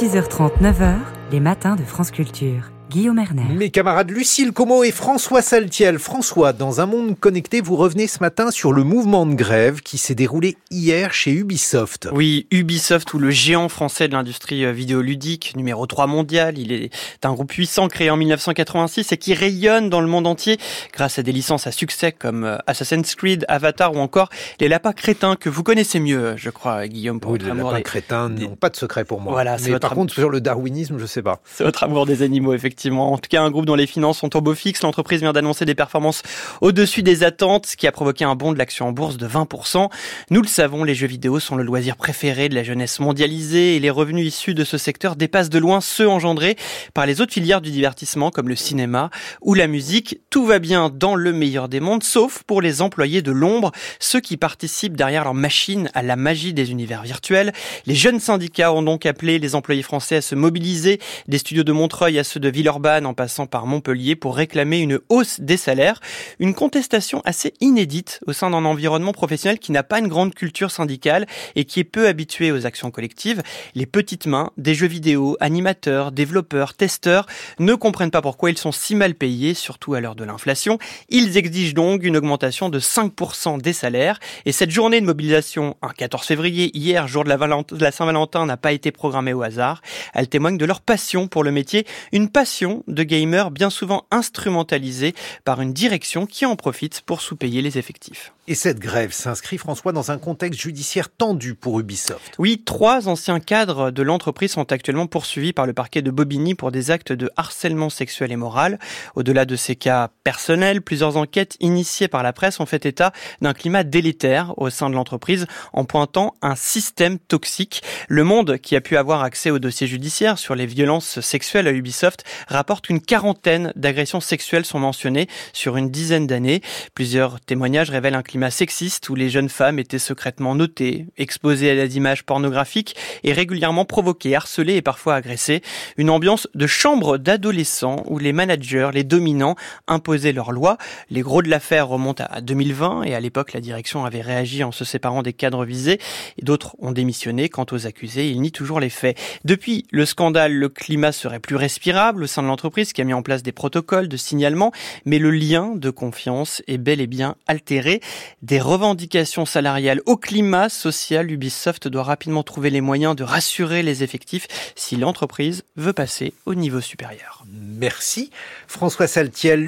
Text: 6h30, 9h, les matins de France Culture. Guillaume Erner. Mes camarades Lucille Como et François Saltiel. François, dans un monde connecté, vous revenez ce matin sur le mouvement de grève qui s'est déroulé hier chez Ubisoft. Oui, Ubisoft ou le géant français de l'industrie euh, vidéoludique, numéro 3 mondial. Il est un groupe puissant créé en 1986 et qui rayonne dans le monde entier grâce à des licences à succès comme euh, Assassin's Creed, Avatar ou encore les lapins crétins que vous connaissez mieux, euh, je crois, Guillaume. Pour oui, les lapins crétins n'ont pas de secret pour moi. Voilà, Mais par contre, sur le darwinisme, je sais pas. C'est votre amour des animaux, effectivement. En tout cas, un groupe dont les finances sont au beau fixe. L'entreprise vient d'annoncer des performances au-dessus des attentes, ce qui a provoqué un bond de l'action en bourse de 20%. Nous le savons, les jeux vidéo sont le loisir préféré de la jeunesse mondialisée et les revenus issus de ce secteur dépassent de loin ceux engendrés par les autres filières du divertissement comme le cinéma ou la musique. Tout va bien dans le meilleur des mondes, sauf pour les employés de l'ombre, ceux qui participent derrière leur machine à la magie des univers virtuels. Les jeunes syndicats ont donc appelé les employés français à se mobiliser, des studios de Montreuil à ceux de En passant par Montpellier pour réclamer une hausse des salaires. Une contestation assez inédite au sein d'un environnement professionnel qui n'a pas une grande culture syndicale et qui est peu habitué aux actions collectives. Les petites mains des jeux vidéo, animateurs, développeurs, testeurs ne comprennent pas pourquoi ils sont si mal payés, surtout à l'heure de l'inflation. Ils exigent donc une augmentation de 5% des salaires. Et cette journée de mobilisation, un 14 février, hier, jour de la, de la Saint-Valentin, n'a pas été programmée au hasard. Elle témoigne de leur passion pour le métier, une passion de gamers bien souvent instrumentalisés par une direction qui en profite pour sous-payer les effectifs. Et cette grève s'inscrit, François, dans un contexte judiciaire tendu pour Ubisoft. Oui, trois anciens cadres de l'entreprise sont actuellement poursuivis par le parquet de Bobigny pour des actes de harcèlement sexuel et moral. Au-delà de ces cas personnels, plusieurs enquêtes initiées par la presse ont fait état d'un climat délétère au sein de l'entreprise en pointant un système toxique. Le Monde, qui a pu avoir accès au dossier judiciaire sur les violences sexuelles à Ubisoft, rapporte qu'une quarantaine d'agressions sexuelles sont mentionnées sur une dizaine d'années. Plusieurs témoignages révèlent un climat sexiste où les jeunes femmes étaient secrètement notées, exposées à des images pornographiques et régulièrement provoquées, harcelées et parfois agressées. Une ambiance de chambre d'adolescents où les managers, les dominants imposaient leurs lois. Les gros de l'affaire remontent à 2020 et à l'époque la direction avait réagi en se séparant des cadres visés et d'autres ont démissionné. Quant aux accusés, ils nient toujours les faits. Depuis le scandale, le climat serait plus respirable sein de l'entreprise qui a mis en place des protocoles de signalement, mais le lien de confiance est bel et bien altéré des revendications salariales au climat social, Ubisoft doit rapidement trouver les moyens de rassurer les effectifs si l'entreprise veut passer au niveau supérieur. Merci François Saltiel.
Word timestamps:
6h30, 0.00 0.62
9h, 0.62 0.94
les 1.30 1.40
matins 1.40 1.76
de 1.76 1.82
France 1.82 2.10
Culture. 2.10 2.70
Guillaume 2.90 3.20
Erner. 3.20 3.44
Mes 3.54 3.70
camarades 3.70 4.10
Lucille 4.10 4.50
Como 4.50 4.82
et 4.82 4.90
François 4.90 5.42
Saltiel. 5.42 6.00
François, 6.00 6.52
dans 6.52 6.80
un 6.80 6.86
monde 6.86 7.16
connecté, 7.16 7.60
vous 7.60 7.76
revenez 7.76 8.08
ce 8.08 8.18
matin 8.18 8.50
sur 8.50 8.72
le 8.72 8.82
mouvement 8.82 9.26
de 9.26 9.34
grève 9.34 9.80
qui 9.80 9.96
s'est 9.96 10.16
déroulé 10.16 10.56
hier 10.72 11.14
chez 11.14 11.30
Ubisoft. 11.30 12.08
Oui, 12.12 12.48
Ubisoft 12.50 13.14
ou 13.14 13.20
le 13.20 13.30
géant 13.30 13.68
français 13.68 14.08
de 14.08 14.14
l'industrie 14.14 14.64
euh, 14.64 14.72
vidéoludique, 14.72 15.52
numéro 15.54 15.86
3 15.86 16.08
mondial. 16.08 16.58
Il 16.58 16.72
est 16.72 16.90
un 17.22 17.32
groupe 17.32 17.50
puissant 17.50 17.86
créé 17.86 18.10
en 18.10 18.16
1986 18.16 19.12
et 19.12 19.16
qui 19.18 19.34
rayonne 19.34 19.88
dans 19.88 20.00
le 20.00 20.08
monde 20.08 20.26
entier 20.26 20.58
grâce 20.92 21.20
à 21.20 21.22
des 21.22 21.30
licences 21.30 21.68
à 21.68 21.72
succès 21.72 22.10
comme 22.10 22.42
euh, 22.42 22.58
Assassin's 22.66 23.14
Creed, 23.14 23.44
Avatar 23.46 23.94
ou 23.94 23.98
encore 23.98 24.30
les 24.58 24.66
lapins 24.66 24.92
crétins 24.92 25.36
que 25.36 25.48
vous 25.48 25.62
connaissez 25.62 26.00
mieux, 26.00 26.18
euh, 26.18 26.36
je 26.36 26.50
crois, 26.50 26.88
Guillaume. 26.88 27.20
Pour 27.20 27.30
oui, 27.30 27.38
les 27.38 27.54
lapins 27.54 27.82
crétins 27.82 28.28
n'ont 28.28 28.56
pas 28.56 28.68
de 28.68 28.76
secret 28.76 29.04
pour 29.04 29.20
moi. 29.20 29.32
Voilà, 29.32 29.58
Mais 29.62 29.78
par 29.78 29.94
contre, 29.94 30.12
sur 30.12 30.28
le 30.28 30.40
darwinisme, 30.40 30.98
je 30.98 31.06
sais 31.06 31.22
pas. 31.22 31.40
C'est 31.44 31.62
votre 31.62 31.84
amour 31.84 32.04
des 32.04 32.22
animaux, 32.22 32.52
effectivement. 32.52 32.79
En 32.88 33.18
tout 33.18 33.28
cas, 33.28 33.42
un 33.42 33.50
groupe 33.50 33.66
dont 33.66 33.74
les 33.74 33.86
finances 33.86 34.18
sont 34.18 34.36
au 34.36 34.40
beau 34.40 34.54
fixe. 34.54 34.82
L'entreprise 34.82 35.20
vient 35.20 35.32
d'annoncer 35.32 35.64
des 35.64 35.74
performances 35.74 36.22
au-dessus 36.60 37.02
des 37.02 37.24
attentes, 37.24 37.66
ce 37.66 37.76
qui 37.76 37.86
a 37.86 37.92
provoqué 37.92 38.24
un 38.24 38.34
bond 38.34 38.52
de 38.52 38.58
l'action 38.58 38.88
en 38.88 38.92
bourse 38.92 39.16
de 39.16 39.26
20%. 39.26 39.88
Nous 40.30 40.42
le 40.42 40.48
savons, 40.48 40.84
les 40.84 40.94
jeux 40.94 41.06
vidéo 41.06 41.40
sont 41.40 41.56
le 41.56 41.62
loisir 41.62 41.96
préféré 41.96 42.48
de 42.48 42.54
la 42.54 42.62
jeunesse 42.62 43.00
mondialisée 43.00 43.76
et 43.76 43.80
les 43.80 43.90
revenus 43.90 44.26
issus 44.26 44.54
de 44.54 44.64
ce 44.64 44.78
secteur 44.78 45.16
dépassent 45.16 45.50
de 45.50 45.58
loin 45.58 45.80
ceux 45.80 46.08
engendrés 46.08 46.56
par 46.94 47.06
les 47.06 47.20
autres 47.20 47.32
filières 47.32 47.60
du 47.60 47.70
divertissement 47.70 48.30
comme 48.30 48.48
le 48.48 48.56
cinéma 48.56 49.10
ou 49.42 49.54
la 49.54 49.66
musique. 49.66 50.20
Tout 50.30 50.46
va 50.46 50.58
bien 50.58 50.90
dans 50.90 51.14
le 51.14 51.32
meilleur 51.32 51.68
des 51.68 51.80
mondes, 51.80 52.02
sauf 52.02 52.42
pour 52.44 52.62
les 52.62 52.82
employés 52.82 53.22
de 53.22 53.32
l'ombre, 53.32 53.72
ceux 53.98 54.20
qui 54.20 54.36
participent 54.36 54.96
derrière 54.96 55.24
leur 55.24 55.34
machine 55.34 55.90
à 55.94 56.02
la 56.02 56.16
magie 56.16 56.54
des 56.54 56.70
univers 56.70 57.02
virtuels. 57.02 57.52
Les 57.86 57.94
jeunes 57.94 58.20
syndicats 58.20 58.72
ont 58.72 58.82
donc 58.82 59.06
appelé 59.06 59.38
les 59.38 59.54
employés 59.54 59.82
français 59.82 60.16
à 60.16 60.22
se 60.22 60.34
mobiliser, 60.34 61.00
des 61.28 61.38
studios 61.38 61.64
de 61.64 61.72
Montreuil 61.72 62.18
à 62.18 62.24
ceux 62.24 62.40
de 62.40 62.48
En 62.72 63.14
passant 63.14 63.46
par 63.46 63.66
Montpellier 63.66 64.14
pour 64.14 64.36
réclamer 64.36 64.78
une 64.78 65.00
hausse 65.08 65.40
des 65.40 65.56
salaires. 65.56 66.00
Une 66.38 66.54
contestation 66.54 67.20
assez 67.24 67.52
inédite 67.60 68.20
au 68.28 68.32
sein 68.32 68.50
d'un 68.50 68.64
environnement 68.64 69.12
professionnel 69.12 69.58
qui 69.58 69.72
n'a 69.72 69.82
pas 69.82 69.98
une 69.98 70.06
grande 70.06 70.34
culture 70.34 70.70
syndicale 70.70 71.26
et 71.56 71.64
qui 71.64 71.80
est 71.80 71.84
peu 71.84 72.06
habitué 72.06 72.52
aux 72.52 72.66
actions 72.66 72.92
collectives. 72.92 73.42
Les 73.74 73.86
petites 73.86 74.26
mains 74.26 74.52
des 74.56 74.74
jeux 74.74 74.86
vidéo, 74.86 75.36
animateurs, 75.40 76.12
développeurs, 76.12 76.74
testeurs 76.74 77.26
ne 77.58 77.74
comprennent 77.74 78.12
pas 78.12 78.22
pourquoi 78.22 78.50
ils 78.50 78.58
sont 78.58 78.72
si 78.72 78.94
mal 78.94 79.14
payés, 79.14 79.54
surtout 79.54 79.94
à 79.94 80.00
l'heure 80.00 80.14
de 80.14 80.24
l'inflation. 80.24 80.78
Ils 81.08 81.36
exigent 81.36 81.74
donc 81.74 82.04
une 82.04 82.16
augmentation 82.16 82.68
de 82.68 82.78
5% 82.78 83.60
des 83.60 83.72
salaires. 83.72 84.20
Et 84.46 84.52
cette 84.52 84.70
journée 84.70 85.00
de 85.00 85.06
mobilisation, 85.06 85.76
un 85.82 85.90
14 85.90 86.24
février, 86.24 86.70
hier, 86.76 87.08
jour 87.08 87.24
de 87.24 87.30
la, 87.30 87.36
de 87.36 87.82
la 87.84 87.90
Saint-Valentin, 87.90 88.46
n'a 88.46 88.56
pas 88.56 88.72
été 88.72 88.92
programmée 88.92 89.32
au 89.32 89.42
hasard. 89.42 89.82
Elle 90.14 90.28
témoigne 90.28 90.56
de 90.56 90.64
leur 90.64 90.80
passion 90.80 91.26
pour 91.26 91.42
le 91.42 91.50
métier, 91.50 91.84
une 92.12 92.30
passion 92.30 92.59
de 92.86 93.02
gamers 93.02 93.50
bien 93.50 93.70
souvent 93.70 94.04
instrumentalisés 94.10 95.14
par 95.44 95.60
une 95.60 95.72
direction 95.72 96.26
qui 96.26 96.46
en 96.46 96.56
profite 96.56 97.00
pour 97.02 97.20
sous-payer 97.20 97.62
les 97.62 97.78
effectifs. 97.78 98.32
Et 98.48 98.56
cette 98.56 98.80
grève 98.80 99.12
s'inscrit, 99.12 99.58
François, 99.58 99.92
dans 99.92 100.10
un 100.10 100.18
contexte 100.18 100.60
judiciaire 100.60 101.08
tendu 101.08 101.54
pour 101.54 101.78
Ubisoft. 101.78 102.34
Oui, 102.38 102.60
trois 102.64 103.08
anciens 103.08 103.38
cadres 103.38 103.92
de 103.92 104.02
l'entreprise 104.02 104.50
sont 104.50 104.72
actuellement 104.72 105.06
poursuivis 105.06 105.52
par 105.52 105.66
le 105.66 105.72
parquet 105.72 106.02
de 106.02 106.10
Bobigny 106.10 106.56
pour 106.56 106.72
des 106.72 106.90
actes 106.90 107.12
de 107.12 107.30
harcèlement 107.36 107.90
sexuel 107.90 108.32
et 108.32 108.36
moral. 108.36 108.80
Au-delà 109.14 109.44
de 109.44 109.54
ces 109.54 109.76
cas 109.76 110.10
personnels, 110.24 110.82
plusieurs 110.82 111.16
enquêtes 111.16 111.56
initiées 111.60 112.08
par 112.08 112.24
la 112.24 112.32
presse 112.32 112.58
ont 112.58 112.66
fait 112.66 112.86
état 112.86 113.12
d'un 113.40 113.54
climat 113.54 113.84
délétère 113.84 114.54
au 114.56 114.68
sein 114.68 114.90
de 114.90 114.96
l'entreprise 114.96 115.46
en 115.72 115.84
pointant 115.84 116.34
un 116.42 116.56
système 116.56 117.20
toxique. 117.20 117.82
Le 118.08 118.24
Monde, 118.24 118.58
qui 118.58 118.74
a 118.74 118.80
pu 118.80 118.96
avoir 118.96 119.22
accès 119.22 119.50
au 119.50 119.60
dossier 119.60 119.86
judiciaire 119.86 120.38
sur 120.38 120.56
les 120.56 120.66
violences 120.66 121.20
sexuelles 121.20 121.68
à 121.68 121.72
Ubisoft, 121.72 122.24
rapporte 122.50 122.86
qu'une 122.86 123.00
quarantaine 123.00 123.72
d'agressions 123.76 124.20
sexuelles 124.20 124.64
sont 124.64 124.78
mentionnées 124.78 125.28
sur 125.52 125.76
une 125.76 125.90
dizaine 125.90 126.26
d'années. 126.26 126.60
Plusieurs 126.94 127.40
témoignages 127.40 127.90
révèlent 127.90 128.14
un 128.14 128.22
climat 128.22 128.50
sexiste 128.50 129.08
où 129.08 129.14
les 129.14 129.30
jeunes 129.30 129.48
femmes 129.48 129.78
étaient 129.78 129.98
secrètement 129.98 130.54
notées, 130.54 131.06
exposées 131.16 131.70
à 131.70 131.74
des 131.74 131.96
images 131.96 132.24
pornographiques 132.24 132.96
et 133.24 133.32
régulièrement 133.32 133.84
provoquées, 133.84 134.36
harcelées 134.36 134.76
et 134.76 134.82
parfois 134.82 135.14
agressées. 135.14 135.62
Une 135.96 136.10
ambiance 136.10 136.48
de 136.54 136.66
chambre 136.66 137.18
d'adolescents 137.18 138.02
où 138.06 138.18
les 138.18 138.32
managers, 138.32 138.90
les 138.92 139.04
dominants 139.04 139.56
imposaient 139.86 140.32
leurs 140.32 140.52
lois. 140.52 140.78
Les 141.10 141.22
gros 141.22 141.42
de 141.42 141.48
l'affaire 141.48 141.88
remontent 141.88 142.24
à 142.28 142.40
2020 142.40 143.04
et 143.04 143.14
à 143.14 143.20
l'époque 143.20 143.52
la 143.52 143.60
direction 143.60 144.04
avait 144.04 144.20
réagi 144.20 144.64
en 144.64 144.72
se 144.72 144.84
séparant 144.84 145.22
des 145.22 145.32
cadres 145.32 145.64
visés 145.64 145.98
et 146.38 146.44
d'autres 146.44 146.76
ont 146.78 146.92
démissionné. 146.92 147.48
Quant 147.48 147.66
aux 147.72 147.86
accusés, 147.86 148.30
ils 148.30 148.40
nient 148.40 148.52
toujours 148.52 148.80
les 148.80 148.90
faits. 148.90 149.18
Depuis 149.44 149.86
le 149.90 150.06
scandale, 150.06 150.52
le 150.52 150.68
climat 150.68 151.12
serait 151.12 151.40
plus 151.40 151.56
respirable 151.56 152.28
sein 152.30 152.42
de 152.42 152.48
l'entreprise 152.48 152.92
qui 152.92 153.00
a 153.00 153.04
mis 153.04 153.12
en 153.12 153.22
place 153.22 153.42
des 153.42 153.52
protocoles 153.52 154.08
de 154.08 154.16
signalement, 154.16 154.72
mais 155.04 155.18
le 155.18 155.30
lien 155.30 155.74
de 155.74 155.90
confiance 155.90 156.62
est 156.66 156.78
bel 156.78 157.00
et 157.00 157.06
bien 157.06 157.36
altéré 157.46 158.00
des 158.42 158.60
revendications 158.60 159.44
salariales 159.44 160.00
au 160.06 160.16
climat 160.16 160.68
social, 160.68 161.30
Ubisoft 161.30 161.88
doit 161.88 162.02
rapidement 162.02 162.42
trouver 162.42 162.70
les 162.70 162.80
moyens 162.80 163.16
de 163.16 163.24
rassurer 163.24 163.82
les 163.82 164.02
effectifs 164.02 164.46
si 164.76 164.96
l'entreprise 164.96 165.64
veut 165.76 165.92
passer 165.92 166.32
au 166.46 166.54
niveau 166.54 166.80
supérieur. 166.80 167.44
Merci 167.52 168.30
François 168.66 169.06
Saltiel. 169.06 169.58